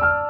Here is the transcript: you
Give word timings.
you 0.00 0.29